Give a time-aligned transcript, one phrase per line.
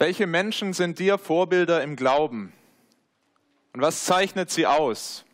[0.00, 2.54] Welche Menschen sind dir Vorbilder im Glauben?
[3.74, 5.26] Und was zeichnet sie aus?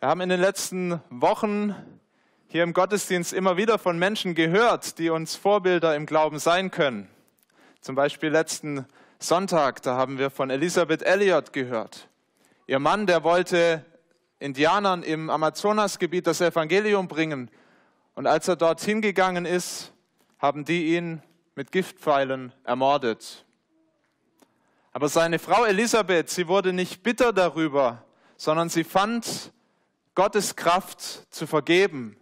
[0.00, 1.74] Wir haben in den letzten Wochen
[2.48, 7.08] hier im Gottesdienst immer wieder von Menschen gehört, die uns Vorbilder im Glauben sein können.
[7.80, 8.84] Zum Beispiel letzten
[9.18, 12.08] Sonntag, da haben wir von Elisabeth Elliot gehört.
[12.66, 13.82] Ihr Mann, der wollte
[14.40, 17.50] Indianern im Amazonasgebiet das Evangelium bringen.
[18.14, 19.94] Und als er dort hingegangen ist,
[20.38, 21.22] haben die ihn
[21.54, 23.44] mit Giftpfeilen ermordet.
[24.92, 28.04] Aber seine Frau Elisabeth, sie wurde nicht bitter darüber,
[28.36, 29.52] sondern sie fand
[30.14, 31.00] Gottes Kraft
[31.32, 32.16] zu vergeben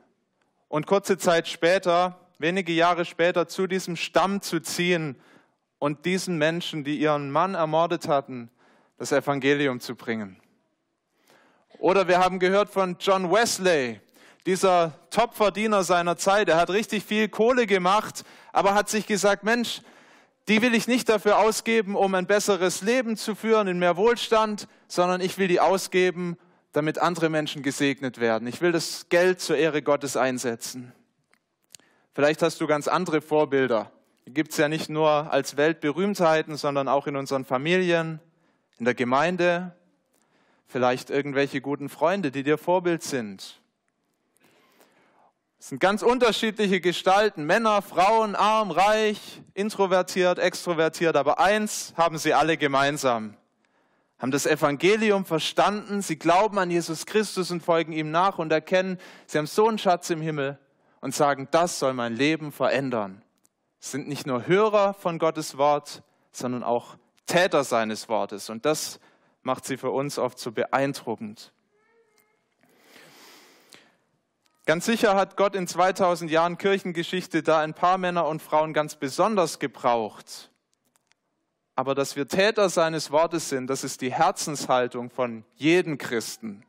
[0.68, 5.20] und kurze Zeit später, wenige Jahre später, zu diesem Stamm zu ziehen
[5.78, 8.50] und diesen Menschen, die ihren Mann ermordet hatten,
[8.98, 10.40] das Evangelium zu bringen.
[11.78, 14.00] Oder wir haben gehört von John Wesley,
[14.46, 16.48] dieser Topverdiener seiner Zeit.
[16.48, 19.82] Er hat richtig viel Kohle gemacht, aber hat sich gesagt, Mensch,
[20.48, 24.66] die will ich nicht dafür ausgeben, um ein besseres Leben zu führen, in mehr Wohlstand,
[24.88, 26.36] sondern ich will die ausgeben,
[26.72, 28.48] damit andere Menschen gesegnet werden.
[28.48, 30.92] Ich will das Geld zur Ehre Gottes einsetzen.
[32.12, 33.92] Vielleicht hast du ganz andere Vorbilder.
[34.26, 38.20] Die gibt es ja nicht nur als Weltberühmtheiten, sondern auch in unseren Familien,
[38.78, 39.76] in der Gemeinde,
[40.66, 43.59] vielleicht irgendwelche guten Freunde, die dir Vorbild sind.
[45.60, 52.32] Es sind ganz unterschiedliche Gestalten, Männer, Frauen, arm, reich, introvertiert, extrovertiert, aber eins haben sie
[52.32, 53.36] alle gemeinsam.
[54.18, 58.96] Haben das Evangelium verstanden, sie glauben an Jesus Christus und folgen ihm nach und erkennen,
[59.26, 60.58] sie haben so einen Schatz im Himmel
[61.02, 63.22] und sagen, das soll mein Leben verändern.
[63.82, 66.02] Es sind nicht nur Hörer von Gottes Wort,
[66.32, 66.96] sondern auch
[67.26, 68.48] Täter seines Wortes.
[68.48, 68.98] Und das
[69.42, 71.52] macht sie für uns oft so beeindruckend.
[74.70, 78.94] Ganz sicher hat Gott in 2000 Jahren Kirchengeschichte da ein paar Männer und Frauen ganz
[78.94, 80.48] besonders gebraucht.
[81.74, 86.62] Aber dass wir Täter seines Wortes sind, das ist die Herzenshaltung von jedem Christen.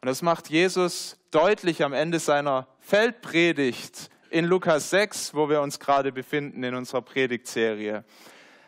[0.00, 5.80] Und das macht Jesus deutlich am Ende seiner Feldpredigt in Lukas 6, wo wir uns
[5.80, 8.04] gerade befinden in unserer Predigtserie.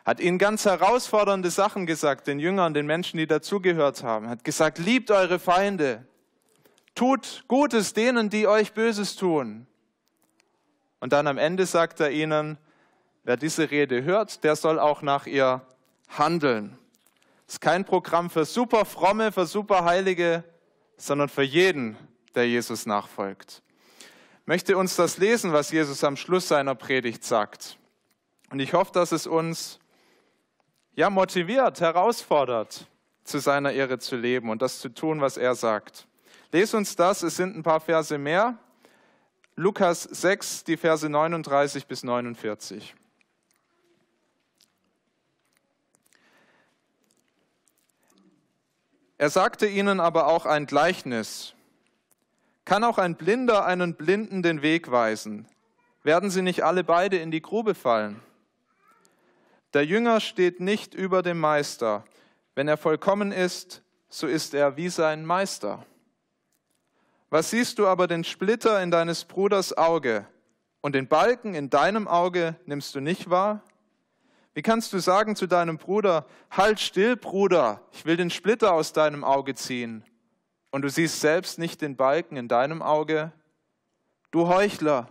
[0.05, 4.29] Hat ihnen ganz herausfordernde Sachen gesagt, den Jüngern, den Menschen, die dazugehört haben.
[4.29, 6.09] Hat gesagt, liebt eure Feinde,
[6.95, 9.67] Tut Gutes denen, die euch Böses tun.
[11.01, 12.59] Und dann am Ende sagt er ihnen,
[13.25, 15.63] wer diese Rede hört, der soll auch nach ihr
[16.09, 16.79] handeln.
[17.47, 20.45] Es ist kein Programm für super fromme, für super heilige,
[20.97, 21.97] sondern für jeden,
[22.35, 23.63] der Jesus nachfolgt.
[24.43, 27.79] Ich möchte uns das lesen, was Jesus am Schluss seiner Predigt sagt.
[28.51, 29.79] Und ich hoffe, dass es uns
[30.95, 32.87] ja motiviert, herausfordert,
[33.25, 36.07] zu seiner Ehre zu leben und das zu tun, was er sagt.
[36.53, 38.59] Lese uns das, es sind ein paar Verse mehr.
[39.57, 42.95] Lukas 6, die Verse 39 bis 49.
[49.17, 51.55] Er sagte ihnen aber auch ein Gleichnis.
[52.67, 55.49] Kann auch ein Blinder einen Blinden den Weg weisen?
[56.03, 58.21] Werden sie nicht alle beide in die Grube fallen?
[59.73, 62.05] Der Jünger steht nicht über dem Meister.
[62.55, 63.81] Wenn er vollkommen ist,
[64.11, 65.87] so ist er wie sein Meister.
[67.33, 70.27] Was siehst du aber den Splitter in deines Bruders Auge
[70.83, 73.63] und den Balken in deinem Auge nimmst du nicht wahr?
[74.53, 78.93] Wie kannst du sagen zu deinem Bruder, halt still, Bruder, ich will den Splitter aus
[78.93, 80.05] deinem Auge ziehen,
[80.73, 83.33] und du siehst selbst nicht den Balken in deinem Auge?
[84.31, 85.09] Du Heuchler,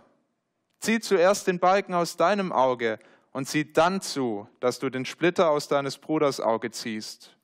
[0.78, 3.00] zieh zuerst den Balken aus deinem Auge
[3.32, 7.36] und sieh dann zu, dass du den Splitter aus deines Bruders Auge ziehst.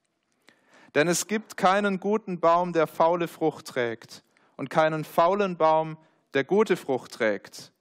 [0.94, 4.22] Denn es gibt keinen guten Baum, der faule Frucht trägt,
[4.58, 5.96] und keinen faulen Baum,
[6.34, 7.72] der gute Frucht trägt.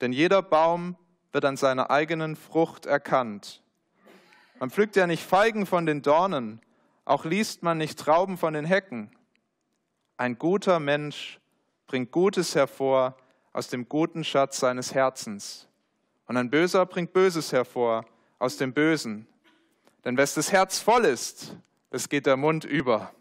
[0.00, 0.96] Denn jeder Baum
[1.32, 3.62] wird an seiner eigenen Frucht erkannt.
[4.58, 6.62] Man pflückt ja nicht Feigen von den Dornen,
[7.04, 9.10] auch liest man nicht Trauben von den Hecken.
[10.16, 11.40] Ein guter Mensch
[11.88, 13.16] bringt Gutes hervor
[13.52, 15.66] aus dem guten Schatz seines Herzens.
[16.26, 18.06] Und ein Böser bringt Böses hervor
[18.38, 19.26] aus dem Bösen.
[20.04, 21.56] Denn wes das Herz voll ist,
[21.90, 23.12] es geht der Mund über.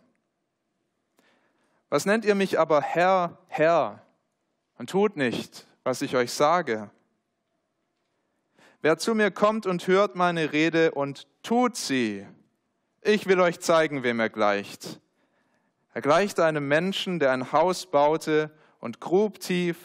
[1.92, 4.02] Was nennt ihr mich aber Herr, Herr
[4.78, 6.90] und tut nicht, was ich euch sage?
[8.82, 12.26] Wer zu mir kommt und hört meine Rede und tut sie,
[13.02, 15.02] ich will euch zeigen, wem er gleicht.
[15.94, 19.78] Er gleicht einem Menschen, der ein Haus baute und grub tief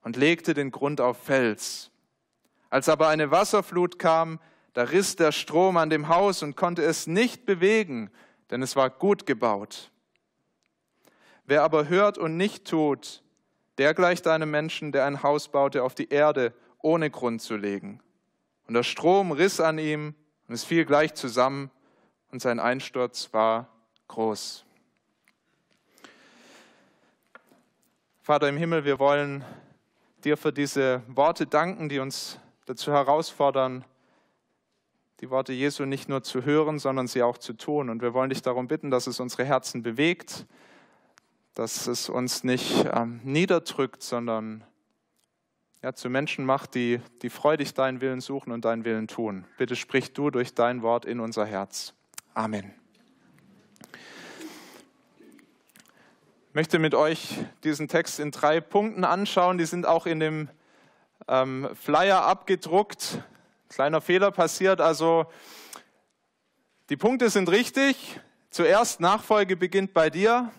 [0.00, 1.90] und legte den Grund auf Fels.
[2.70, 4.40] Als aber eine Wasserflut kam,
[4.72, 8.10] da riss der Strom an dem Haus und konnte es nicht bewegen,
[8.50, 9.90] denn es war gut gebaut.
[11.50, 13.24] Wer aber hört und nicht tut,
[13.76, 18.00] der gleicht einem Menschen, der ein Haus baute auf die Erde, ohne Grund zu legen.
[18.68, 20.14] Und der Strom riss an ihm,
[20.46, 21.72] Und es fiel gleich zusammen
[22.30, 23.68] und sein Einsturz war
[24.06, 24.64] groß.
[28.22, 29.44] Vater im Himmel, wir wollen
[30.22, 33.84] dir für diese Worte danken, die uns dazu herausfordern,
[35.18, 37.90] die Worte Jesu nicht nur zu hören, sondern sie auch zu tun.
[37.90, 40.46] Und wir wollen dich darum bitten, dass es unsere Herzen bewegt,
[41.54, 44.64] dass es uns nicht ähm, niederdrückt, sondern
[45.82, 49.46] ja, zu Menschen macht, die, die freudig deinen Willen suchen und deinen Willen tun.
[49.56, 51.94] Bitte sprich du durch dein Wort in unser Herz.
[52.34, 52.74] Amen.
[56.48, 59.56] Ich möchte mit euch diesen Text in drei Punkten anschauen.
[59.56, 60.48] Die sind auch in dem
[61.28, 63.22] ähm, Flyer abgedruckt.
[63.68, 64.80] Kleiner Fehler passiert.
[64.80, 65.26] Also
[66.88, 68.20] die Punkte sind richtig.
[68.50, 70.50] Zuerst Nachfolge beginnt bei dir.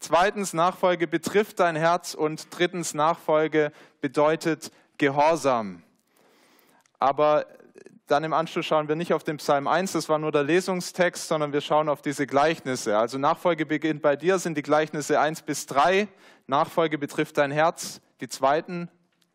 [0.00, 2.14] Zweitens Nachfolge betrifft dein Herz.
[2.14, 5.82] Und drittens Nachfolge bedeutet Gehorsam.
[6.98, 7.46] Aber
[8.08, 11.28] dann im Anschluss schauen wir nicht auf den Psalm 1, das war nur der Lesungstext,
[11.28, 12.96] sondern wir schauen auf diese Gleichnisse.
[12.96, 16.08] Also Nachfolge beginnt bei dir, sind die Gleichnisse 1 bis 3.
[16.46, 18.00] Nachfolge betrifft dein Herz.
[18.20, 18.88] Die zweiten,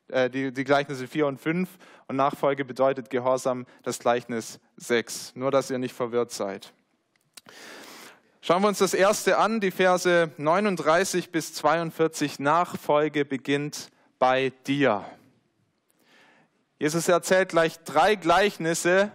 [0.08, 1.70] äh, die, die Gleichnisse 4 und 5.
[2.08, 5.36] Und Nachfolge bedeutet Gehorsam, das Gleichnis 6.
[5.36, 6.74] Nur, dass ihr nicht verwirrt seid.
[8.46, 12.40] Schauen wir uns das erste an, die Verse 39 bis 42.
[12.40, 15.06] Nachfolge beginnt bei dir.
[16.78, 19.12] Jesus erzählt gleich drei Gleichnisse,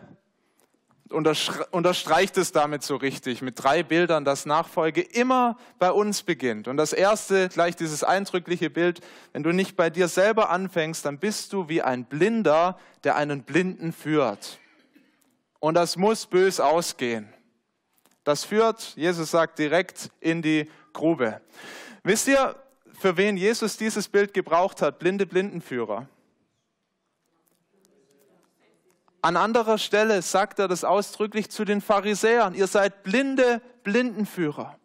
[1.11, 6.67] unterstreicht es damit so richtig, mit drei Bildern, dass Nachfolge immer bei uns beginnt.
[6.67, 9.03] Und das erste, gleich dieses eindrückliche Bild,
[9.35, 13.43] wenn du nicht bei dir selber anfängst, dann bist du wie ein Blinder, der einen
[13.43, 14.59] Blinden führt.
[15.61, 17.29] Und das muss bös ausgehen.
[18.29, 21.41] Das führt, Jesus sagt, direkt in die Grube.
[22.03, 22.57] Wisst ihr,
[22.93, 24.99] für wen Jesus dieses Bild gebraucht hat?
[24.99, 26.07] Blinde Blindenführer.
[29.23, 32.55] An anderer Stelle sagt er das ausdrücklich zu den Pharisäern.
[32.55, 34.79] Ihr seid blinde Blindenführer.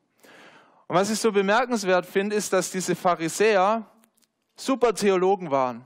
[0.88, 3.86] Und was ich so bemerkenswert finde, ist, dass diese Pharisäer
[4.56, 5.86] super Theologen waren.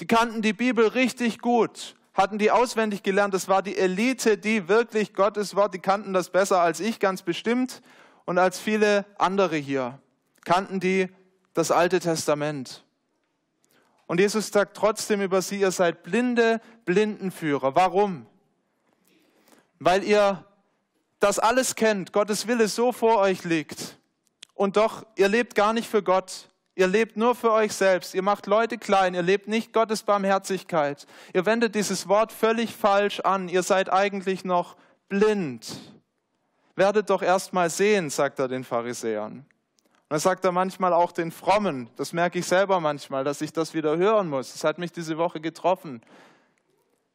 [0.00, 3.34] Die kannten die Bibel richtig gut, hatten die auswendig gelernt.
[3.34, 7.22] Das war die Elite, die wirklich Gottes Wort, die kannten das besser als ich ganz
[7.22, 7.82] bestimmt
[8.24, 9.98] und als viele andere hier.
[10.44, 11.08] Kannten die
[11.52, 12.84] das Alte Testament.
[14.06, 17.74] Und Jesus sagt trotzdem über sie, ihr seid blinde Blindenführer.
[17.74, 18.26] Warum?
[19.78, 20.44] Weil ihr
[21.20, 23.98] das alles kennt, Gottes Wille so vor euch liegt.
[24.52, 26.48] Und doch, ihr lebt gar nicht für Gott.
[26.76, 28.14] Ihr lebt nur für euch selbst.
[28.14, 29.14] Ihr macht Leute klein.
[29.14, 31.06] Ihr lebt nicht Gottes Barmherzigkeit.
[31.32, 33.48] Ihr wendet dieses Wort völlig falsch an.
[33.48, 34.76] Ihr seid eigentlich noch
[35.08, 35.66] blind.
[36.74, 39.32] Werdet doch erst mal sehen, sagt er den Pharisäern.
[39.34, 39.46] Und
[40.08, 41.88] das sagt er manchmal auch den Frommen.
[41.96, 44.52] Das merke ich selber manchmal, dass ich das wieder hören muss.
[44.52, 46.02] Das hat mich diese Woche getroffen.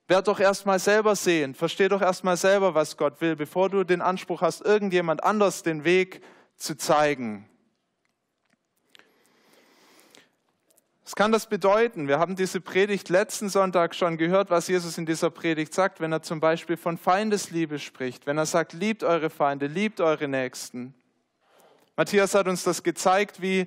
[0.08, 1.54] Werd doch erst mal selber sehen.
[1.54, 5.64] Versteh doch erst mal selber, was Gott will, bevor du den Anspruch hast, irgendjemand anders
[5.64, 6.24] den Weg
[6.56, 7.48] zu zeigen.
[11.10, 12.08] Was kann das bedeuten?
[12.08, 16.12] Wir haben diese Predigt letzten Sonntag schon gehört, was Jesus in dieser Predigt sagt, wenn
[16.12, 20.94] er zum Beispiel von Feindesliebe spricht, wenn er sagt, liebt eure Feinde, liebt eure Nächsten.
[21.96, 23.66] Matthias hat uns das gezeigt, wie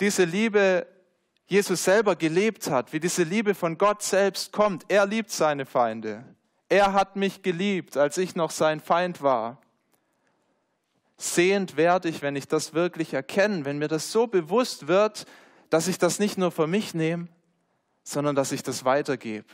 [0.00, 0.86] diese Liebe
[1.44, 4.86] Jesus selber gelebt hat, wie diese Liebe von Gott selbst kommt.
[4.88, 6.24] Er liebt seine Feinde.
[6.70, 9.60] Er hat mich geliebt, als ich noch sein Feind war.
[11.18, 15.26] Sehend werde ich, wenn ich das wirklich erkenne, wenn mir das so bewusst wird,
[15.72, 17.28] dass ich das nicht nur für mich nehme,
[18.02, 19.46] sondern dass ich das weitergebe.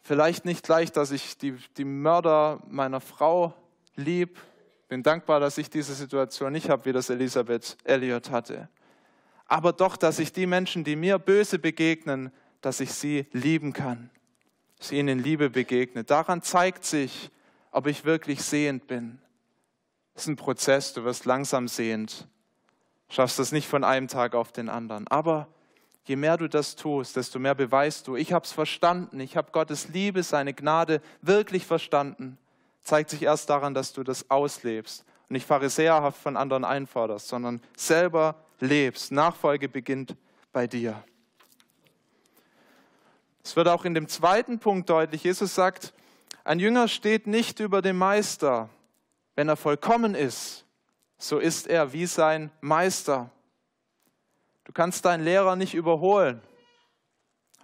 [0.00, 3.54] Vielleicht nicht gleich, dass ich die, die Mörder meiner Frau
[3.96, 4.38] lieb,
[4.86, 8.68] bin dankbar, dass ich diese Situation nicht habe, wie das Elisabeth Elliot hatte.
[9.46, 14.10] Aber doch, dass ich die Menschen, die mir böse begegnen, dass ich sie lieben kann.
[14.76, 16.04] Dass ich ihnen Liebe begegne.
[16.04, 17.30] Daran zeigt sich,
[17.70, 19.22] ob ich wirklich sehend bin.
[20.12, 22.28] Das ist ein Prozess, du wirst langsam sehend.
[23.08, 25.06] Schaffst das nicht von einem Tag auf den anderen.
[25.08, 25.48] Aber
[26.04, 29.52] je mehr du das tust, desto mehr beweist du, ich habe es verstanden, ich habe
[29.52, 32.38] Gottes Liebe, seine Gnade wirklich verstanden
[32.88, 37.60] zeigt sich erst daran, dass du das auslebst und nicht pharisäerhaft von anderen einforderst, sondern
[37.76, 39.12] selber lebst.
[39.12, 40.16] Nachfolge beginnt
[40.52, 41.02] bei dir.
[43.44, 45.24] Es wird auch in dem zweiten Punkt deutlich.
[45.24, 45.92] Jesus sagt,
[46.44, 48.70] ein Jünger steht nicht über dem Meister.
[49.36, 50.64] Wenn er vollkommen ist,
[51.18, 53.30] so ist er wie sein Meister.
[54.64, 56.40] Du kannst deinen Lehrer nicht überholen.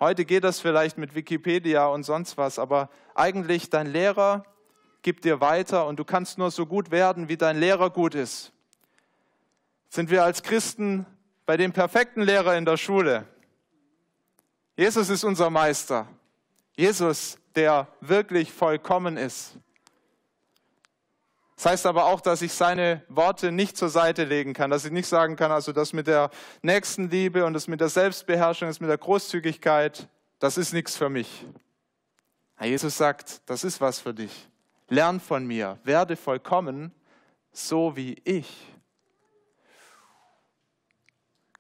[0.01, 4.45] Heute geht das vielleicht mit Wikipedia und sonst was, aber eigentlich dein Lehrer
[5.03, 8.53] gibt dir weiter und du kannst nur so gut werden, wie dein Lehrer gut ist.
[9.89, 11.07] Sind wir als Christen
[11.47, 13.27] bei dem perfekten Lehrer in der Schule?
[14.77, 16.09] Jesus ist unser Meister.
[16.75, 19.57] Jesus der wirklich vollkommen ist.
[21.57, 24.91] Das heißt aber auch, dass ich seine Worte nicht zur Seite legen kann, dass ich
[24.91, 26.31] nicht sagen kann, also das mit der
[26.63, 30.09] Nächstenliebe und das mit der Selbstbeherrschung, das mit der Großzügigkeit,
[30.41, 31.47] das ist nichts für mich.
[32.61, 34.49] Jesus sagt, das ist was für dich.
[34.89, 36.93] Lern von mir, werde vollkommen,
[37.53, 38.67] so wie ich.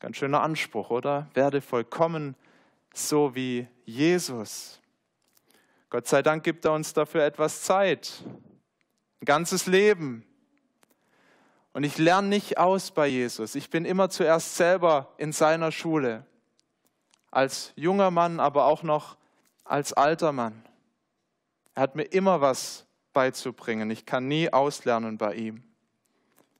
[0.00, 1.28] Ganz schöner Anspruch, oder?
[1.34, 2.36] Werde vollkommen,
[2.92, 4.80] so wie Jesus.
[5.88, 8.22] Gott sei Dank gibt er uns dafür etwas Zeit,
[9.24, 10.22] ein ganzes Leben.
[11.72, 13.54] Und ich lerne nicht aus bei Jesus.
[13.54, 16.26] Ich bin immer zuerst selber in seiner Schule.
[17.30, 19.16] Als junger Mann, aber auch noch
[19.64, 20.62] als alter Mann.
[21.74, 23.90] Er hat mir immer was beizubringen.
[23.90, 25.64] Ich kann nie auslernen bei ihm.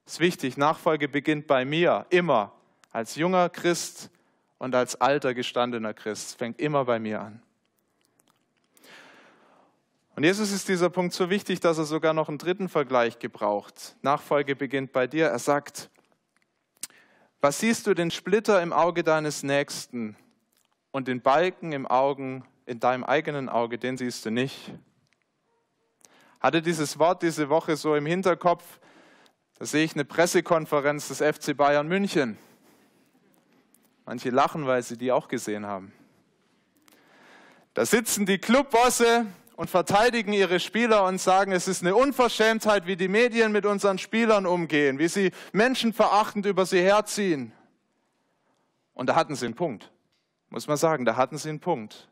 [0.06, 2.52] Es ist wichtig, Nachfolge beginnt bei mir, immer.
[2.90, 4.10] Als junger Christ
[4.56, 6.38] und als alter gestandener Christ.
[6.38, 7.42] fängt immer bei mir an.
[10.16, 13.96] Und Jesus ist dieser Punkt so wichtig, dass er sogar noch einen dritten Vergleich gebraucht.
[14.02, 15.26] Nachfolge beginnt bei dir.
[15.26, 15.90] Er sagt,
[17.40, 20.16] was siehst du den Splitter im Auge deines Nächsten
[20.92, 24.72] und den Balken im Augen, in deinem eigenen Auge, den siehst du nicht?
[26.38, 28.78] Hatte dieses Wort diese Woche so im Hinterkopf,
[29.58, 32.38] da sehe ich eine Pressekonferenz des FC Bayern München.
[34.04, 35.92] Manche lachen, weil sie die auch gesehen haben.
[37.72, 42.96] Da sitzen die Clubbosse und verteidigen ihre Spieler und sagen, es ist eine Unverschämtheit, wie
[42.96, 47.52] die Medien mit unseren Spielern umgehen, wie sie menschenverachtend über sie herziehen.
[48.94, 49.90] Und da hatten sie einen Punkt,
[50.50, 52.08] muss man sagen, da hatten sie einen Punkt.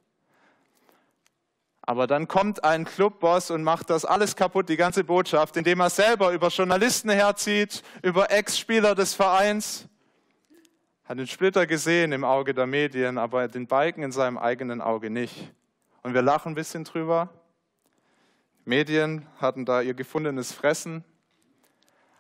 [1.84, 5.90] Aber dann kommt ein Clubboss und macht das alles kaputt, die ganze Botschaft, indem er
[5.90, 9.88] selber über Journalisten herzieht, über Ex-Spieler des Vereins.
[11.04, 15.11] Hat den Splitter gesehen im Auge der Medien, aber den Balken in seinem eigenen Auge
[15.11, 15.52] nicht.
[16.02, 17.28] Und wir lachen ein bisschen drüber.
[18.64, 21.04] Medien hatten da ihr gefundenes Fressen.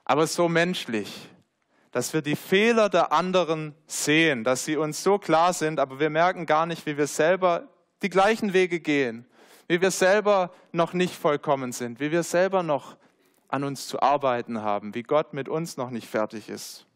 [0.04, 1.28] Aber so menschlich,
[1.92, 6.10] dass wir die Fehler der anderen sehen, dass sie uns so klar sind, aber wir
[6.10, 7.68] merken gar nicht, wie wir selber
[8.02, 9.26] die gleichen Wege gehen,
[9.68, 12.96] wie wir selber noch nicht vollkommen sind, wie wir selber noch
[13.48, 16.86] an uns zu arbeiten haben, wie Gott mit uns noch nicht fertig ist.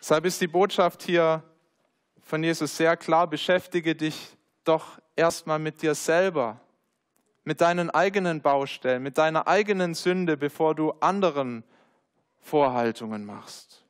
[0.00, 1.42] Deshalb ist die Botschaft hier
[2.22, 6.60] von Jesus sehr klar, beschäftige dich doch erstmal mit dir selber,
[7.44, 11.64] mit deinen eigenen Baustellen, mit deiner eigenen Sünde, bevor du anderen
[12.40, 13.84] Vorhaltungen machst.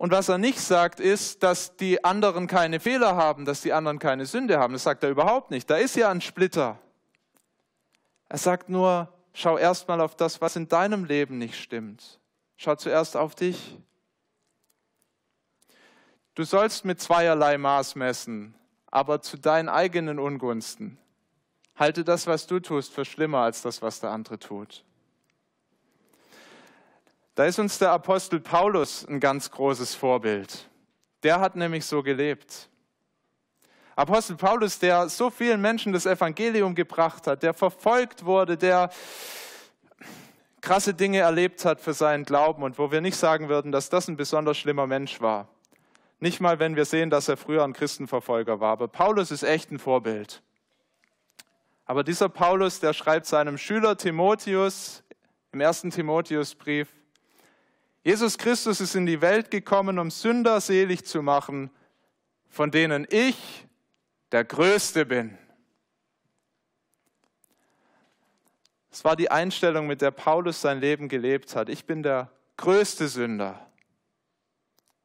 [0.00, 3.98] Und was er nicht sagt, ist, dass die anderen keine Fehler haben, dass die anderen
[3.98, 4.72] keine Sünde haben.
[4.72, 5.68] Das sagt er überhaupt nicht.
[5.68, 6.78] Da ist ja ein Splitter.
[8.30, 12.18] Er sagt nur, schau erstmal auf das, was in deinem Leben nicht stimmt.
[12.56, 13.78] Schau zuerst auf dich.
[16.40, 18.54] Du sollst mit zweierlei Maß messen,
[18.90, 20.96] aber zu deinen eigenen Ungunsten.
[21.76, 24.82] Halte das, was du tust, für schlimmer als das, was der andere tut.
[27.34, 30.66] Da ist uns der Apostel Paulus ein ganz großes Vorbild.
[31.24, 32.70] Der hat nämlich so gelebt.
[33.94, 38.88] Apostel Paulus, der so vielen Menschen das Evangelium gebracht hat, der verfolgt wurde, der
[40.62, 44.08] krasse Dinge erlebt hat für seinen Glauben und wo wir nicht sagen würden, dass das
[44.08, 45.46] ein besonders schlimmer Mensch war.
[46.20, 48.72] Nicht mal, wenn wir sehen, dass er früher ein Christenverfolger war.
[48.72, 50.42] Aber Paulus ist echt ein Vorbild.
[51.86, 55.02] Aber dieser Paulus, der schreibt seinem Schüler Timotheus
[55.50, 56.88] im ersten Timotheusbrief,
[58.02, 61.70] Jesus Christus ist in die Welt gekommen, um Sünder selig zu machen,
[62.48, 63.66] von denen ich
[64.32, 65.36] der Größte bin.
[68.90, 71.68] Es war die Einstellung, mit der Paulus sein Leben gelebt hat.
[71.68, 73.69] Ich bin der größte Sünder.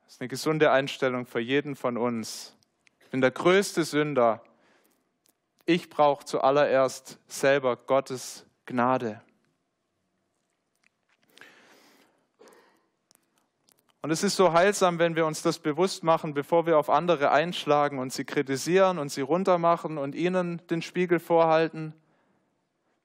[0.06, 2.56] Das ist eine gesunde Einstellung für jeden von uns.
[3.00, 4.44] Ich bin der größte Sünder.
[5.66, 9.22] Ich brauche zuallererst selber Gottes Gnade.
[14.04, 17.32] Und es ist so heilsam, wenn wir uns das bewusst machen, bevor wir auf andere
[17.32, 21.96] einschlagen und sie kritisieren und sie runtermachen und ihnen den Spiegel vorhalten.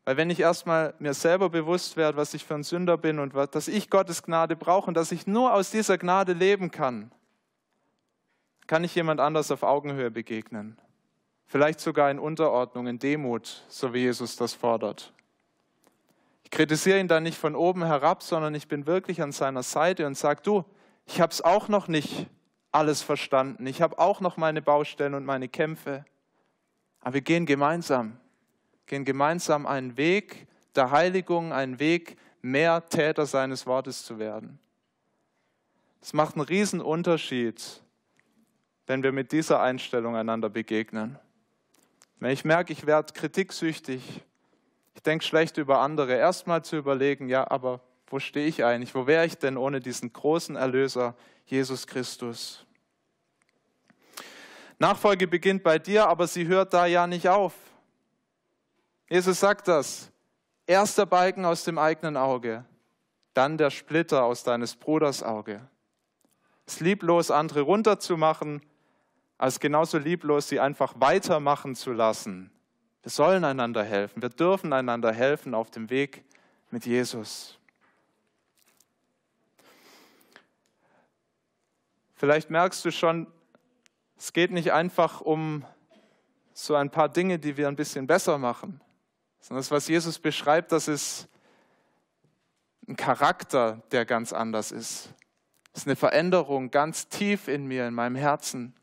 [0.04, 3.35] Weil wenn ich erstmal mir selber bewusst werde, was ich für ein Sünder bin und
[3.35, 7.12] dass ich Gottes Gnade brauche und dass ich nur aus dieser Gnade leben kann,
[8.66, 10.80] kann ich jemand anders auf Augenhöhe begegnen.
[11.47, 15.12] Vielleicht sogar in Unterordnung, in Demut, so wie Jesus das fordert.
[16.45, 20.07] Ich kritisiere ihn dann nicht von oben herab, sondern ich bin wirklich an seiner Seite
[20.07, 20.64] und sage, du,
[21.07, 22.28] ich habe es auch noch nicht
[22.73, 23.66] alles verstanden.
[23.66, 26.04] Ich habe auch noch meine Baustellen und meine Kämpfe.
[27.00, 28.19] Aber wir gehen gemeinsam
[28.87, 34.58] gehen gemeinsam einen Weg der Heiligung, einen Weg, mehr Täter seines Wortes zu werden.
[36.00, 37.82] Es macht einen riesen Unterschied,
[38.87, 41.18] wenn wir mit dieser Einstellung einander begegnen.
[42.18, 44.22] Wenn ich merke, ich werde kritiksüchtig,
[44.94, 48.94] ich denke schlecht über andere, erstmal zu überlegen, ja, aber wo stehe ich eigentlich?
[48.94, 51.14] Wo wäre ich denn ohne diesen großen Erlöser,
[51.46, 52.66] Jesus Christus?
[54.78, 57.54] Nachfolge beginnt bei dir, aber sie hört da ja nicht auf.
[59.10, 60.12] Jesus sagt das.
[60.66, 62.64] Erster Balken aus dem eigenen Auge,
[63.34, 65.68] dann der Splitter aus deines Bruders Auge.
[66.64, 68.62] Es ist lieblos, andere runterzumachen,
[69.36, 72.52] als genauso lieblos, sie einfach weitermachen zu lassen.
[73.02, 74.22] Wir sollen einander helfen.
[74.22, 76.22] Wir dürfen einander helfen auf dem Weg
[76.70, 77.58] mit Jesus.
[82.14, 83.26] Vielleicht merkst du schon,
[84.16, 85.64] es geht nicht einfach um
[86.52, 88.80] so ein paar Dinge, die wir ein bisschen besser machen,
[89.40, 91.28] sondern das, was Jesus beschreibt, das ist
[92.87, 95.11] ein Charakter, der ganz anders ist.
[95.73, 98.75] Das ist eine Veränderung ganz tief in mir, in meinem Herzen.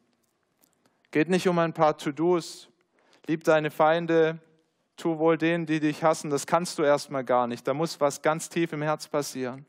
[1.11, 2.69] Geht nicht um ein paar To-Dos.
[3.27, 4.39] Lieb deine Feinde,
[4.95, 6.29] tu wohl denen, die dich hassen.
[6.29, 7.67] Das kannst du erstmal gar nicht.
[7.67, 9.65] Da muss was ganz tief im Herz passieren.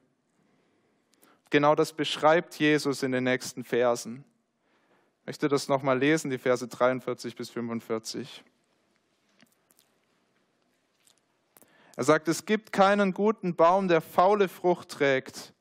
[1.50, 4.24] Genau das beschreibt Jesus in den nächsten Versen.
[5.20, 8.44] Ich möchte das nochmal lesen, die Verse 43 bis 45.
[11.98, 15.52] Er sagt, es gibt keinen guten Baum, der faule Frucht trägt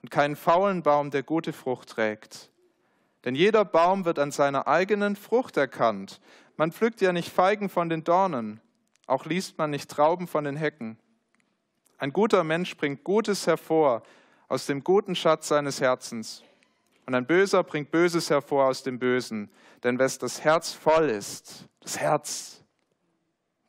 [0.00, 2.50] und keinen faulen Baum, der gute Frucht trägt.
[3.26, 6.22] Denn jeder Baum wird an seiner eigenen Frucht erkannt.
[6.56, 8.62] Man pflückt ja nicht Feigen von den Dornen,
[9.06, 10.98] auch liest man nicht Trauben von den Hecken.
[11.98, 14.04] Ein guter Mensch bringt Gutes hervor
[14.48, 16.44] aus dem guten Schatz seines Herzens.
[17.04, 19.50] Und ein Böser bringt Böses hervor aus dem Bösen.
[19.82, 22.64] Denn wes das Herz voll ist, das Herz,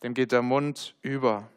[0.02, 1.50] dem geht der Mund über.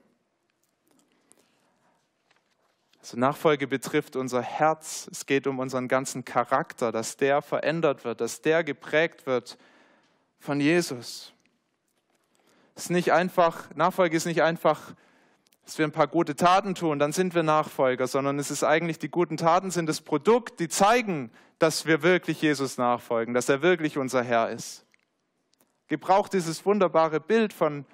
[3.03, 5.09] Also Nachfolge betrifft unser Herz.
[5.11, 9.59] Es geht um unseren ganzen Charakter, dass der verändert wird, dass der geprägt wird
[10.39, 11.33] von Jesus.
[12.77, 14.95] Es ist nicht einfach, Nachfolge ist nicht einfach,
[15.65, 19.01] dass wir ein paar gute Taten tun, dann sind wir Nachfolger, sondern es ist eigentlich,
[19.01, 23.63] die guten Taten sind das Produkt, die zeigen, dass wir wirklich Jesus nachfolgen, dass er
[23.63, 24.87] wirklich unser Herr ist.
[25.89, 27.85] Gebraucht dieses wunderbare Bild von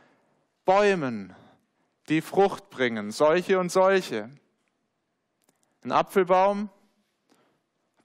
[0.67, 1.35] Bäumen,
[2.11, 4.31] die Frucht bringen, solche und solche.
[5.85, 6.69] Ein Apfelbaum,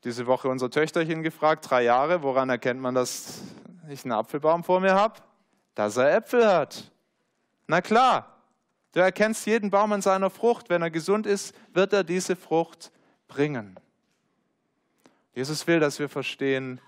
[0.03, 3.41] diese Woche unser Töchterchen gefragt, drei Jahre, woran erkennt man, dass
[3.89, 5.21] ich einen Apfelbaum vor mir habe?
[5.75, 6.91] Dass er Äpfel hat.
[7.67, 8.38] Na klar,
[8.91, 10.69] du erkennst jeden Baum an seiner Frucht.
[10.69, 12.91] Wenn er gesund ist, wird er diese Frucht
[13.27, 13.79] bringen.
[15.33, 16.79] Jesus will, dass wir verstehen,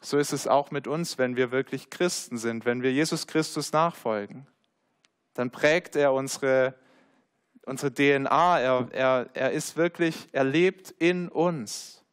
[0.00, 3.72] so ist es auch mit uns, wenn wir wirklich Christen sind, wenn wir Jesus Christus
[3.72, 4.46] nachfolgen.
[5.34, 6.74] Dann prägt er unsere
[7.64, 12.04] unsere DNA, er, er, er ist wirklich, er lebt in uns.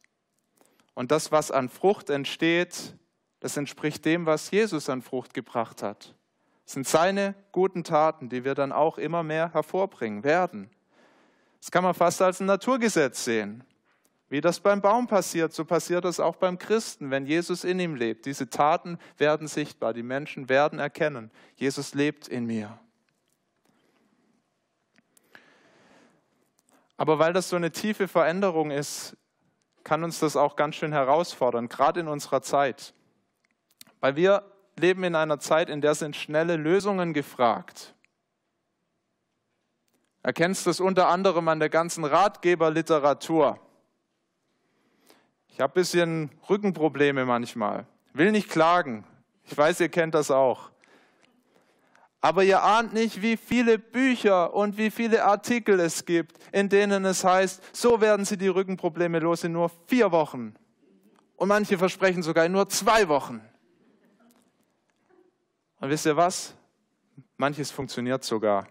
[0.94, 2.94] Und das, was an Frucht entsteht,
[3.40, 6.14] das entspricht dem, was Jesus an Frucht gebracht hat.
[6.64, 10.70] Das sind seine guten Taten, die wir dann auch immer mehr hervorbringen werden.
[11.60, 13.64] Das kann man fast als ein Naturgesetz sehen.
[14.28, 17.96] Wie das beim Baum passiert, so passiert das auch beim Christen, wenn Jesus in ihm
[17.96, 18.26] lebt.
[18.26, 22.78] Diese Taten werden sichtbar, die Menschen werden erkennen, Jesus lebt in mir.
[27.00, 29.16] Aber weil das so eine tiefe Veränderung ist,
[29.84, 32.92] kann uns das auch ganz schön herausfordern, gerade in unserer Zeit.
[34.00, 34.42] Weil wir
[34.76, 37.94] leben in einer Zeit, in der sind schnelle Lösungen gefragt.
[40.22, 43.58] Erkennst das unter anderem an der ganzen Ratgeberliteratur.
[45.48, 47.86] Ich habe ein bisschen Rückenprobleme manchmal.
[48.12, 49.06] Will nicht klagen.
[49.44, 50.69] Ich weiß, ihr kennt das auch.
[52.20, 57.04] Aber ihr ahnt nicht, wie viele Bücher und wie viele Artikel es gibt, in denen
[57.06, 60.54] es heißt, so werden sie die Rückenprobleme los in nur vier Wochen.
[61.36, 63.40] Und manche versprechen sogar in nur zwei Wochen.
[65.80, 66.54] Und wisst ihr was?
[67.38, 68.68] Manches funktioniert sogar,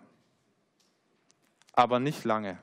[1.73, 2.59] aber nicht lange.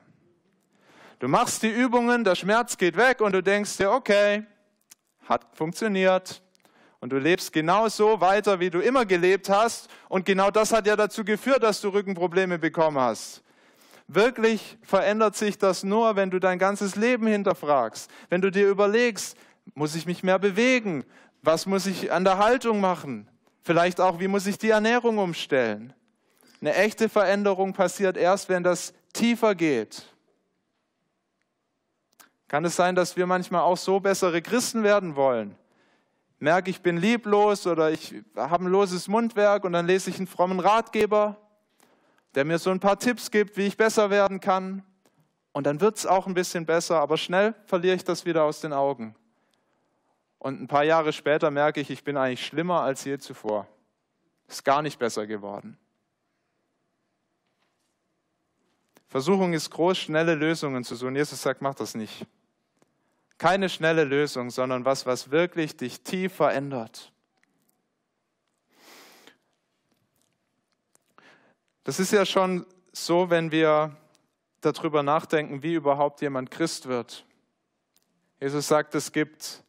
[1.19, 4.45] Du machst die Übungen, der Schmerz geht weg und du denkst dir, okay,
[5.27, 6.41] hat funktioniert,
[6.99, 9.89] und du lebst genau so weiter, wie du immer gelebt hast.
[10.09, 13.43] Und genau das hat ja dazu geführt, dass du Rückenprobleme bekommen hast.
[14.07, 18.09] Wirklich verändert sich das nur, wenn du dein ganzes Leben hinterfragst.
[18.29, 19.37] Wenn du dir überlegst,
[19.75, 21.03] muss ich mich mehr bewegen?
[21.41, 23.27] Was muss ich an der Haltung machen?
[23.63, 25.93] Vielleicht auch, wie muss ich die Ernährung umstellen?
[26.61, 30.03] Eine echte Veränderung passiert erst, wenn das tiefer geht.
[32.47, 35.55] Kann es sein, dass wir manchmal auch so bessere Christen werden wollen?
[36.39, 40.27] Merke, ich bin lieblos oder ich habe ein loses Mundwerk und dann lese ich einen
[40.27, 41.37] frommen Ratgeber,
[42.35, 44.83] der mir so ein paar Tipps gibt, wie ich besser werden kann.
[45.51, 48.61] Und dann wird es auch ein bisschen besser, aber schnell verliere ich das wieder aus
[48.61, 49.15] den Augen.
[50.37, 53.67] Und ein paar Jahre später merke ich, ich bin eigentlich schlimmer als je zuvor.
[54.47, 55.77] Ist gar nicht besser geworden.
[59.07, 61.15] Versuchung ist groß, schnelle Lösungen zu suchen.
[61.15, 62.25] Jesus sagt, mach das nicht.
[63.37, 67.11] Keine schnelle Lösung, sondern was, was wirklich dich tief verändert.
[71.83, 73.95] Das ist ja schon so, wenn wir
[74.61, 77.25] darüber nachdenken, wie überhaupt jemand Christ wird.
[78.39, 79.63] Jesus sagt, es gibt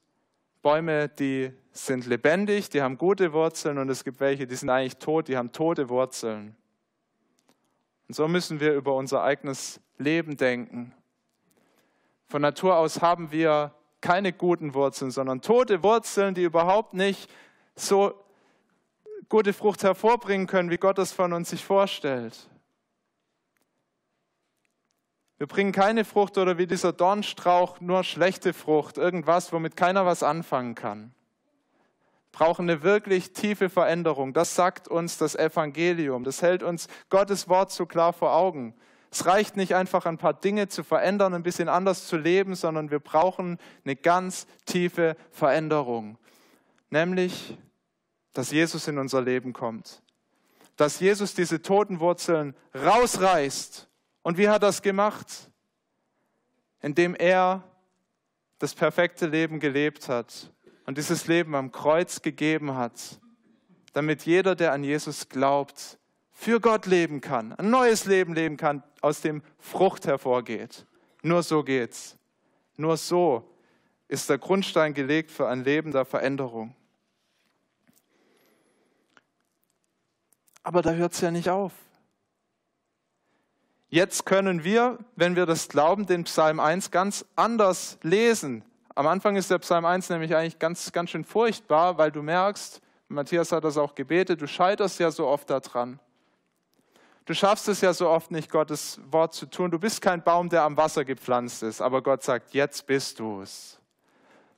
[0.62, 4.96] Bäume, die sind lebendig, die haben gute Wurzeln und es gibt welche, die sind eigentlich
[4.96, 6.57] tot, die haben tote Wurzeln.
[8.09, 10.94] Und so müssen wir über unser eigenes Leben denken.
[12.28, 17.30] Von Natur aus haben wir keine guten Wurzeln, sondern tote Wurzeln, die überhaupt nicht
[17.74, 18.12] so
[19.28, 22.48] gute Frucht hervorbringen können, wie Gott es von uns sich vorstellt.
[25.38, 30.22] Wir bringen keine Frucht oder wie dieser Dornstrauch nur schlechte Frucht, irgendwas, womit keiner was
[30.22, 31.14] anfangen kann.
[32.32, 34.32] Wir brauchen eine wirklich tiefe Veränderung.
[34.32, 36.24] Das sagt uns das Evangelium.
[36.24, 38.74] Das hält uns Gottes Wort so klar vor Augen.
[39.11, 42.90] Es reicht nicht einfach ein paar Dinge zu verändern, ein bisschen anders zu leben, sondern
[42.90, 46.18] wir brauchen eine ganz tiefe Veränderung.
[46.90, 47.57] Nämlich,
[48.35, 50.03] dass Jesus in unser Leben kommt.
[50.77, 53.88] Dass Jesus diese toten Wurzeln rausreißt
[54.23, 55.51] und wie hat er das gemacht?
[56.81, 57.64] Indem er
[58.59, 60.53] das perfekte Leben gelebt hat
[60.87, 63.21] und dieses Leben am Kreuz gegeben hat,
[63.92, 65.99] damit jeder, der an Jesus glaubt,
[66.40, 70.87] für Gott leben kann, ein neues Leben leben kann, aus dem Frucht hervorgeht.
[71.22, 72.16] Nur so geht's.
[72.77, 73.42] Nur so
[74.07, 76.77] ist der Grundstein gelegt für ein Leben der Veränderung.
[80.62, 81.72] Aber da hört es ja nicht auf.
[83.88, 88.62] Jetzt können wir, wenn wir das glauben, den Psalm 1 ganz anders lesen.
[88.94, 92.81] Am Anfang ist der Psalm 1 nämlich eigentlich ganz, ganz schön furchtbar, weil du merkst,
[93.09, 95.98] Matthias hat das auch gebetet, du scheiterst ja so oft daran.
[97.28, 99.70] Du schaffst es ja so oft nicht, Gottes Wort zu tun.
[99.70, 103.42] Du bist kein Baum, der am Wasser gepflanzt ist, aber Gott sagt, jetzt bist du
[103.42, 103.78] es.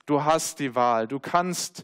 [0.05, 1.05] Du hast die Wahl.
[1.05, 1.83] Du kannst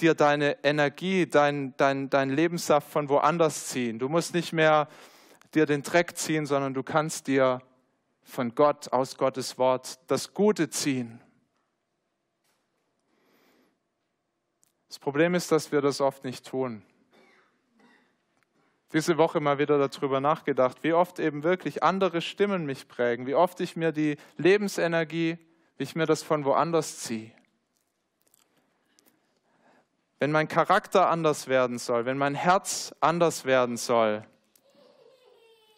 [0.00, 4.00] dir deine Energie, dein, dein, dein Lebenssaft von woanders ziehen.
[4.00, 4.88] Du musst nicht mehr
[5.54, 7.62] dir den Dreck ziehen, sondern du kannst dir
[8.24, 11.20] von Gott, aus Gottes Wort, das Gute ziehen.
[14.88, 16.82] Das Problem ist, dass wir das oft nicht tun.
[18.92, 23.34] Diese Woche mal wieder darüber nachgedacht, wie oft eben wirklich andere Stimmen mich prägen, wie
[23.34, 25.38] oft ich mir die Lebensenergie,
[25.78, 27.32] wie ich mir das von woanders ziehe.
[30.18, 34.24] Wenn mein Charakter anders werden soll, wenn mein Herz anders werden soll,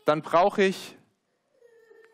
[0.04, 0.98] dann brauche ich,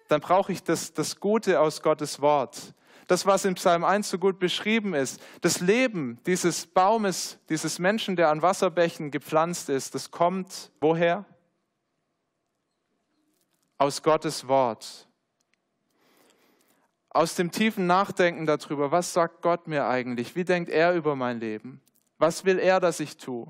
[0.08, 2.74] dann brauche ich das, das Gute aus Gottes Wort.
[3.11, 8.14] Das, was in Psalm 1 so gut beschrieben ist, das Leben dieses Baumes, dieses Menschen,
[8.14, 11.25] der an Wasserbächen gepflanzt ist, das kommt woher?
[13.79, 15.09] Aus Gottes Wort.
[17.09, 20.37] Aus dem tiefen Nachdenken darüber, was sagt Gott mir eigentlich?
[20.37, 21.81] Wie denkt er über mein Leben?
[22.18, 23.49] Was will er, dass ich tue?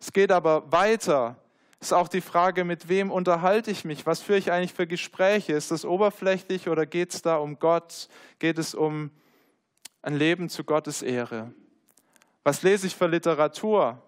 [0.00, 1.36] Es geht aber weiter.
[1.84, 4.06] Ist auch die Frage, mit wem unterhalte ich mich?
[4.06, 5.52] Was führe ich eigentlich für Gespräche?
[5.52, 8.08] Ist das oberflächlich oder geht es da um Gott?
[8.38, 9.10] Geht es um
[10.00, 11.52] ein Leben zu Gottes Ehre?
[12.42, 14.02] Was lese ich für Literatur?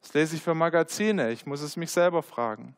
[0.00, 1.30] Was lese ich für Magazine?
[1.30, 2.74] Ich muss es mich selber fragen.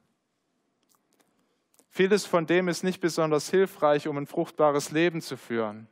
[1.88, 5.88] Vieles von dem ist nicht besonders hilfreich, um ein fruchtbares Leben zu führen.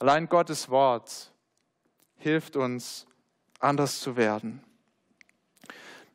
[0.00, 1.32] Allein Gottes Wort
[2.18, 3.06] hilft uns,
[3.58, 4.62] anders zu werden.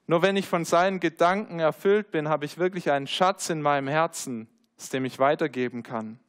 [0.07, 3.87] Nur wenn ich von seinen Gedanken erfüllt bin, habe ich wirklich einen Schatz in meinem
[3.87, 6.19] Herzen, aus dem ich weitergeben kann.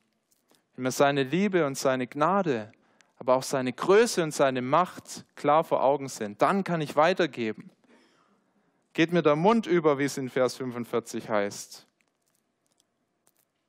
[0.75, 2.73] Wenn mir seine Liebe und seine Gnade,
[3.19, 7.71] aber auch seine Größe und seine Macht klar vor Augen sind, dann kann ich weitergeben.
[8.93, 11.87] Geht mir der Mund über, wie es in Vers 45 heißt,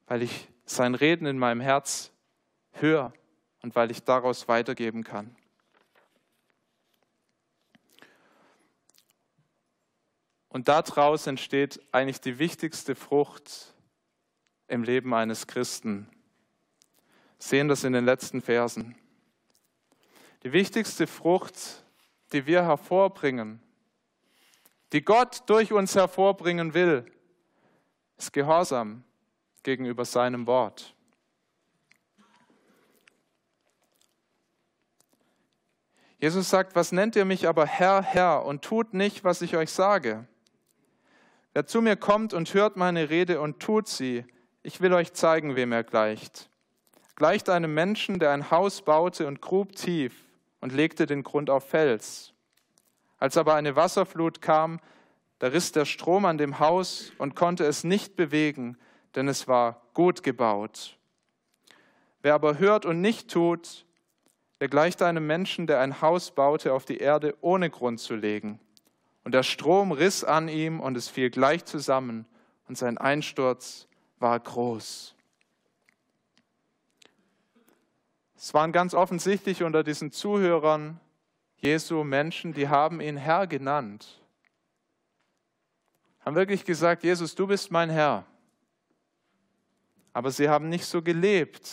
[0.07, 2.11] weil ich sein Reden in meinem Herz
[2.71, 3.11] höre
[3.61, 5.35] und weil ich daraus weitergeben kann.
[10.49, 13.73] Und daraus entsteht eigentlich die wichtigste Frucht
[14.67, 16.09] im Leben eines Christen.
[17.37, 18.95] Wir sehen das in den letzten Versen.
[20.43, 21.83] Die wichtigste Frucht,
[22.31, 23.61] die wir hervorbringen,
[24.93, 27.05] die Gott durch uns hervorbringen will,
[28.17, 29.03] ist Gehorsam
[29.63, 30.95] gegenüber seinem Wort.
[36.19, 39.71] Jesus sagt, was nennt ihr mich aber Herr, Herr und tut nicht, was ich euch
[39.71, 40.27] sage?
[41.57, 44.23] Wer zu mir kommt und hört meine Rede und tut sie,
[44.61, 46.51] ich will euch zeigen, wem er gleicht.
[47.15, 50.13] Gleicht einem Menschen, der ein Haus baute und grub tief
[50.61, 52.31] und legte den Grund auf Fels.
[53.17, 54.79] Als aber eine Wasserflut kam,
[55.39, 58.77] da riss der Strom an dem Haus und konnte es nicht bewegen,
[59.15, 60.95] denn es war gut gebaut.
[62.21, 63.87] Wer aber hört und nicht tut,
[64.61, 68.59] der gleicht einem Menschen, der ein Haus baute auf die Erde, ohne Grund zu legen.
[69.27, 72.25] Und der Strom riss an ihm und es fiel gleich zusammen
[72.69, 73.85] und sein Einsturz
[74.19, 75.15] war groß.
[78.37, 81.01] Es waren ganz offensichtlich unter diesen Zuhörern
[81.57, 84.23] Jesu Menschen, die haben ihn Herr genannt.
[86.21, 88.25] Haben wirklich gesagt, Jesus, du bist mein Herr.
[90.13, 91.69] Aber sie haben nicht so gelebt.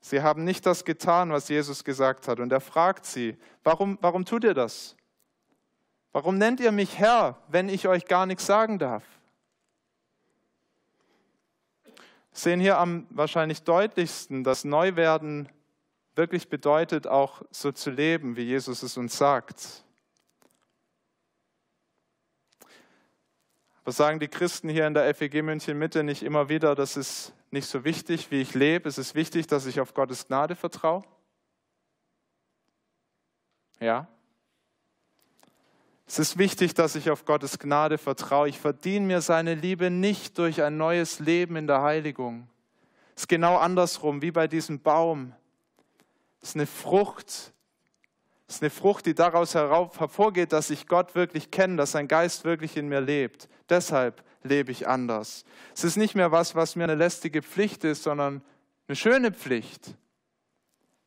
[0.00, 2.40] Sie haben nicht das getan, was Jesus gesagt hat.
[2.40, 4.94] Und er fragt sie, warum, warum tut ihr das?
[6.14, 9.02] Warum nennt ihr mich Herr, wenn ich euch gar nichts sagen darf?
[12.30, 15.48] sehen hier am wahrscheinlich deutlichsten, dass Neuwerden
[16.14, 19.84] wirklich bedeutet, auch so zu leben, wie Jesus es uns sagt.
[23.84, 27.32] Was sagen die Christen hier in der FEG München Mitte nicht immer wieder, das ist
[27.50, 31.02] nicht so wichtig, wie ich lebe, es ist wichtig, dass ich auf Gottes Gnade vertraue?
[33.80, 34.08] Ja?
[36.14, 38.48] Es ist wichtig, dass ich auf Gottes Gnade vertraue.
[38.48, 42.46] Ich verdiene mir seine Liebe nicht durch ein neues Leben in der Heiligung.
[43.16, 45.32] Es ist genau andersrum, wie bei diesem Baum.
[46.40, 47.52] Es ist eine Frucht.
[48.46, 52.44] Es ist eine Frucht, die daraus hervorgeht, dass ich Gott wirklich kenne, dass sein Geist
[52.44, 53.48] wirklich in mir lebt.
[53.68, 55.44] Deshalb lebe ich anders.
[55.74, 58.40] Es ist nicht mehr was, was mir eine lästige Pflicht ist, sondern
[58.86, 59.96] eine schöne Pflicht.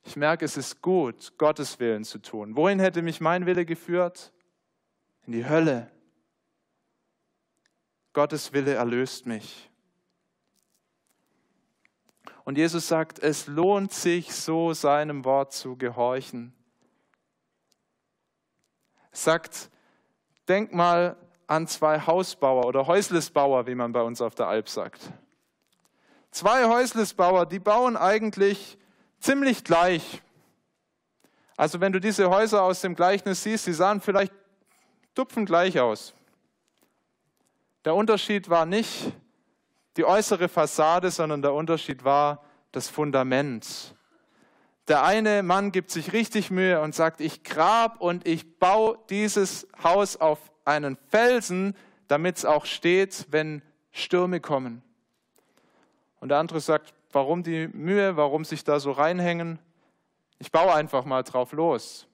[0.03, 2.57] Ich merke, es ist gut, Gottes Willen zu tun.
[2.57, 4.33] Wohin hätte mich mein Wille geführt?
[5.27, 5.91] In die Hölle.
[8.13, 9.69] Gottes Wille erlöst mich.
[12.45, 16.53] Und Jesus sagt, es lohnt sich so seinem Wort zu gehorchen.
[19.11, 19.69] Er sagt,
[20.47, 25.11] denk mal an zwei Hausbauer oder Häuslesbauer, wie man bei uns auf der Alp sagt.
[26.31, 28.77] Zwei Häuslesbauer, die bauen eigentlich
[29.19, 30.21] ziemlich gleich.
[31.57, 34.36] Also wenn du diese Häuser aus dem Gleichnis siehst, sie sahen vielleicht
[35.17, 36.13] dupfen gleich aus.
[37.85, 39.11] Der Unterschied war nicht
[39.95, 43.95] die äußere Fassade, sondern der Unterschied war das Fundament.
[44.87, 49.67] Der eine Mann gibt sich richtig Mühe und sagt, ich grab und ich baue dieses
[49.83, 51.75] Haus auf einen Felsen,
[52.07, 54.81] damit es auch steht, wenn Stürme kommen.
[56.19, 59.59] Und der andere sagt, warum die Mühe, warum sich da so reinhängen?
[60.39, 62.06] Ich baue einfach mal drauf los.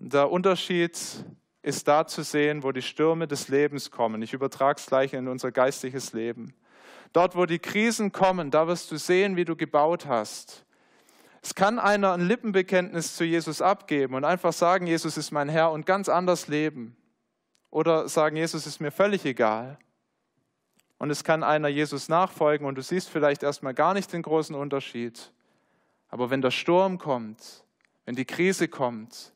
[0.00, 0.96] Und der Unterschied
[1.60, 4.22] ist da zu sehen, wo die Stürme des Lebens kommen.
[4.22, 6.54] Ich übertrage es gleich in unser geistliches Leben.
[7.12, 10.64] Dort, wo die Krisen kommen, da wirst du sehen, wie du gebaut hast.
[11.42, 15.72] Es kann einer ein Lippenbekenntnis zu Jesus abgeben und einfach sagen, Jesus ist mein Herr
[15.72, 16.96] und ganz anders leben.
[17.70, 19.78] Oder sagen, Jesus ist mir völlig egal.
[20.98, 24.54] Und es kann einer Jesus nachfolgen und du siehst vielleicht erstmal gar nicht den großen
[24.54, 25.32] Unterschied.
[26.08, 27.64] Aber wenn der Sturm kommt,
[28.04, 29.32] wenn die Krise kommt,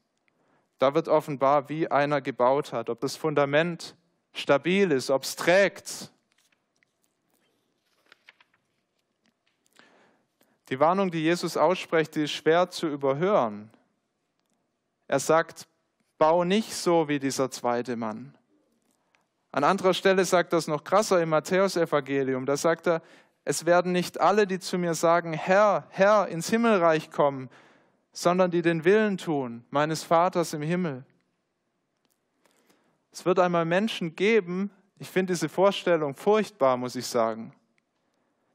[0.83, 3.95] da wird offenbar, wie einer gebaut hat, ob das Fundament
[4.33, 6.11] stabil ist, ob es trägt.
[10.71, 13.71] Die Warnung, die Jesus ausspricht, die ist schwer zu überhören.
[15.07, 15.69] Er sagt,
[16.19, 18.37] bau nicht so wie dieser zweite Mann.
[19.53, 22.45] An anderer Stelle sagt es noch krasser im Matthäusevangelium.
[22.45, 23.03] Da sagt er,
[23.45, 27.51] es werden nicht alle, die zu mir sagen, Herr, Herr, ins Himmelreich kommen,
[28.13, 31.05] sondern die den Willen tun meines Vaters im Himmel.
[33.11, 37.53] Es wird einmal Menschen geben, ich finde diese Vorstellung furchtbar, muss ich sagen.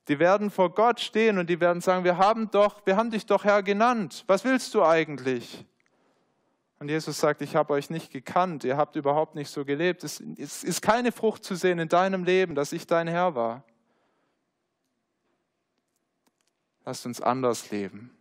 [0.08, 3.26] Die werden vor Gott stehen und die werden sagen, wir haben doch, wir haben dich
[3.26, 4.24] doch Herr genannt.
[4.28, 5.66] Was willst du eigentlich?
[6.80, 10.04] Und Jesus sagt, ich habe euch nicht gekannt, ihr habt überhaupt nicht so gelebt.
[10.04, 13.64] Es ist keine Frucht zu sehen in deinem Leben, dass ich dein Herr war.
[16.86, 18.17] Lasst uns anders leben.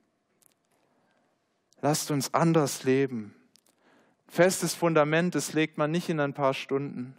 [1.83, 3.35] Lasst uns anders leben.
[4.29, 7.17] Festes Fundament, das legt man nicht in ein paar Stunden.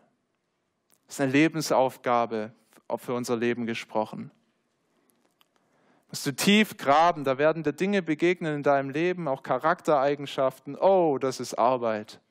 [1.06, 2.52] Das ist eine Lebensaufgabe,
[2.98, 4.32] für unser Leben gesprochen.
[6.10, 10.78] Musst du tief graben, da werden dir Dinge begegnen in deinem Leben, auch Charaktereigenschaften.
[10.78, 12.22] Oh, das ist Arbeit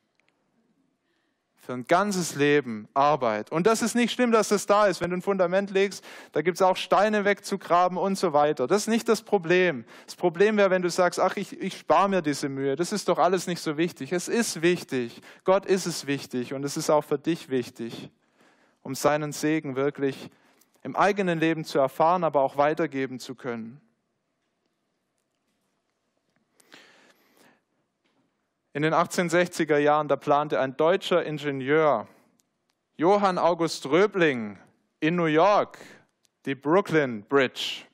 [1.67, 3.51] für ein ganzes Leben Arbeit.
[3.51, 5.01] Und das ist nicht schlimm, dass das da ist.
[5.01, 8.69] Wenn du ein Fundament legst, da gibt es auch Steine wegzugraben und so weiter.
[8.69, 9.85] Das ist nicht das Problem.
[10.05, 12.77] Das Problem wäre, wenn du sagst, ach, ich, ich spare mir diese Mühe.
[12.77, 14.13] Das ist doch alles nicht so wichtig.
[14.13, 15.21] Es ist wichtig.
[15.43, 18.11] Gott ist es wichtig und es ist auch für dich wichtig,
[18.83, 20.31] um seinen Segen wirklich
[20.85, 23.81] im eigenen Leben zu erfahren, aber auch weitergeben zu können.
[28.77, 32.07] In den 1860er Jahren, da plante ein deutscher Ingenieur,
[32.99, 34.59] Johann August Röbling,
[35.01, 35.79] in New York
[36.45, 37.87] die Brooklyn Bridge.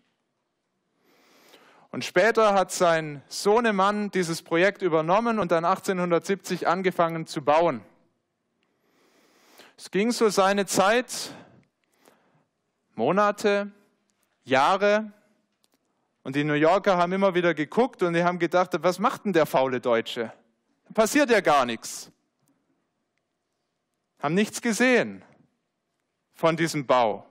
[1.92, 7.82] Und später hat sein Sohnemann dieses Projekt übernommen und dann 1870 angefangen zu bauen.
[9.76, 11.32] Es ging so seine Zeit,
[12.96, 13.70] Monate,
[14.42, 15.12] Jahre,
[16.24, 19.32] und die New Yorker haben immer wieder geguckt und die haben gedacht, was macht denn
[19.32, 20.32] der faule Deutsche?
[20.94, 22.10] Passiert ja gar nichts.
[24.18, 25.24] Haben nichts gesehen
[26.34, 27.26] von diesem Bau.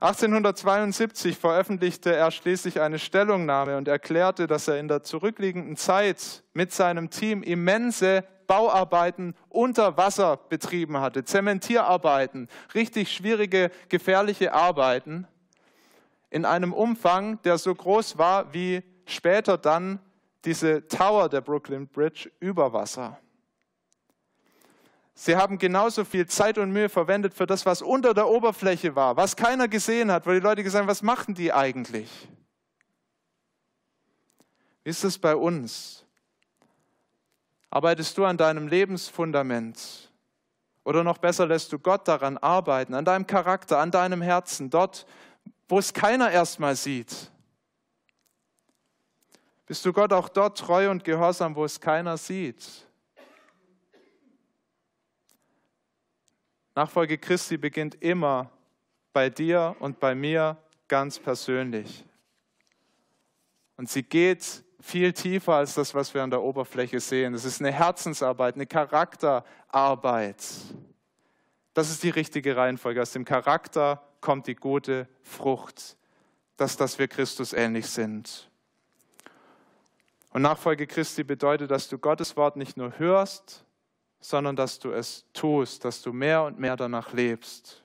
[0.00, 6.72] 1872 veröffentlichte er schließlich eine Stellungnahme und erklärte, dass er in der zurückliegenden Zeit mit
[6.72, 15.26] seinem Team immense Bauarbeiten unter Wasser betrieben hatte, Zementierarbeiten, richtig schwierige, gefährliche Arbeiten
[16.30, 20.00] in einem Umfang, der so groß war wie später dann
[20.44, 23.18] diese Tower der Brooklyn Bridge über Wasser.
[25.14, 29.16] Sie haben genauso viel Zeit und Mühe verwendet für das, was unter der Oberfläche war,
[29.16, 32.08] was keiner gesehen hat, wo die Leute gesagt haben, was machen die eigentlich?
[34.84, 36.04] Wie ist es bei uns?
[37.68, 40.08] Arbeitest du an deinem Lebensfundament?
[40.84, 45.04] Oder noch besser lässt du Gott daran arbeiten, an deinem Charakter, an deinem Herzen, dort,
[45.68, 47.30] wo es keiner erstmal sieht?
[49.68, 52.66] Bist du Gott auch dort treu und gehorsam, wo es keiner sieht?
[56.74, 58.50] Nachfolge Christi beginnt immer
[59.12, 60.56] bei dir und bei mir
[60.88, 62.06] ganz persönlich.
[63.76, 67.34] Und sie geht viel tiefer als das, was wir an der Oberfläche sehen.
[67.34, 70.42] Es ist eine Herzensarbeit, eine Charakterarbeit.
[71.74, 73.02] Das ist die richtige Reihenfolge.
[73.02, 75.98] Aus dem Charakter kommt die gute Frucht,
[76.56, 78.48] dass, dass wir Christus ähnlich sind.
[80.30, 83.64] Und Nachfolge Christi bedeutet, dass du Gottes Wort nicht nur hörst,
[84.20, 87.84] sondern dass du es tust, dass du mehr und mehr danach lebst.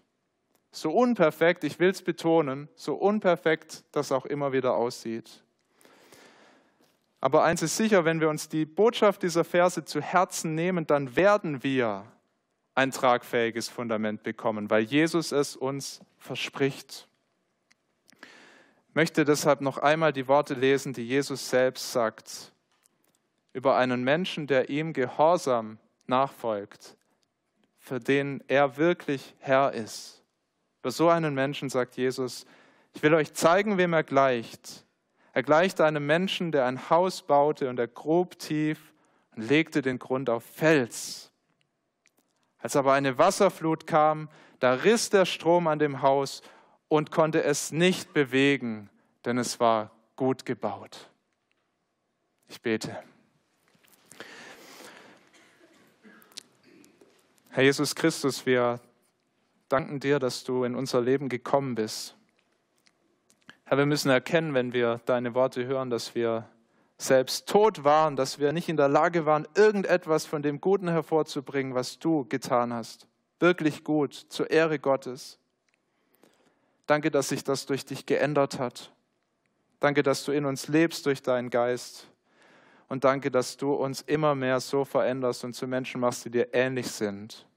[0.71, 5.43] So unperfekt, ich will es betonen, so unperfekt das auch immer wieder aussieht.
[7.21, 11.15] Aber eins ist sicher, wenn wir uns die Botschaft dieser Verse zu Herzen nehmen, dann
[11.15, 12.05] werden wir
[12.75, 17.07] ein tragfähiges Fundament bekommen, weil Jesus es uns verspricht.
[18.93, 22.53] Möchte deshalb noch einmal die Worte lesen, die Jesus selbst sagt
[23.53, 25.77] über einen Menschen, der ihm gehorsam
[26.07, 26.97] nachfolgt,
[27.77, 30.23] für den er wirklich Herr ist.
[30.81, 32.45] Über so einen Menschen sagt Jesus,
[32.93, 34.85] ich will euch zeigen, wem er gleicht.
[35.33, 38.93] Er gleicht einem Menschen, der ein Haus baute und er grub tief
[39.35, 41.31] und legte den Grund auf Fels.
[42.59, 44.29] Als aber eine Wasserflut kam,
[44.59, 46.41] da riss der Strom an dem Haus
[46.93, 48.87] und konnte es nicht bewegen,
[49.25, 51.09] denn es war gut gebaut.
[52.47, 52.95] Ich bete.
[57.49, 58.79] Herr Jesus Christus, wir
[59.69, 62.15] danken dir, dass du in unser Leben gekommen bist.
[63.63, 66.47] Herr, wir müssen erkennen, wenn wir deine Worte hören, dass wir
[66.99, 71.73] selbst tot waren, dass wir nicht in der Lage waren, irgendetwas von dem Guten hervorzubringen,
[71.73, 73.07] was du getan hast.
[73.39, 75.39] Wirklich gut, zur Ehre Gottes.
[76.85, 78.91] Danke, dass sich das durch dich geändert hat.
[79.79, 82.07] Danke, dass du in uns lebst durch deinen Geist.
[82.89, 86.53] Und danke, dass du uns immer mehr so veränderst und zu Menschen machst, die dir
[86.53, 87.47] ähnlich sind.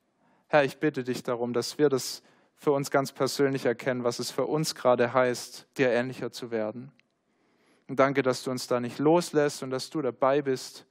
[0.49, 2.23] Herr, ich bitte dich darum, dass wir das
[2.55, 6.91] für uns ganz persönlich erkennen, was es für uns gerade heißt, dir ähnlicher zu werden.
[7.89, 10.87] Und danke, dass du uns da nicht loslässt und dass du dabei bist,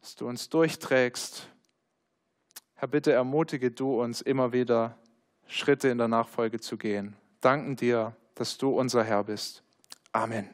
[0.00, 1.48] dass du uns durchträgst.
[2.74, 4.98] Herr, bitte ermutige du uns immer wieder,
[5.46, 7.16] Schritte in der Nachfolge zu gehen.
[7.42, 9.62] Danken dir, dass du unser Herr bist.
[10.12, 10.48] Amen.